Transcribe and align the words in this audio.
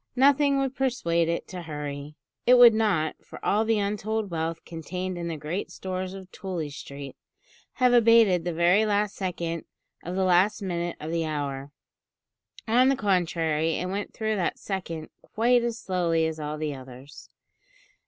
Nothing 0.15 0.57
would 0.57 0.75
persuade 0.75 1.29
it 1.29 1.47
to 1.49 1.61
hurry. 1.61 2.15
It 2.47 2.55
would 2.57 2.73
not, 2.73 3.23
for 3.23 3.37
all 3.45 3.63
the 3.63 3.77
untold 3.77 4.31
wealth 4.31 4.65
contained 4.65 5.15
in 5.15 5.27
the 5.27 5.37
great 5.37 5.69
stores 5.69 6.15
of 6.15 6.31
Tooley 6.31 6.71
Street, 6.71 7.15
have 7.73 7.93
abated 7.93 8.43
the 8.43 8.51
very 8.51 8.83
last 8.83 9.15
second 9.15 9.65
of 10.03 10.15
the 10.15 10.23
last 10.23 10.59
minute 10.59 10.97
of 10.99 11.11
the 11.11 11.25
hour. 11.27 11.71
On 12.67 12.89
the 12.89 12.95
contrary, 12.95 13.75
it 13.75 13.89
went 13.89 14.11
through 14.11 14.37
that 14.37 14.57
second 14.57 15.09
quite 15.21 15.61
as 15.61 15.77
slowly 15.77 16.25
as 16.25 16.39
all 16.39 16.57
the 16.57 16.73
others. 16.73 17.29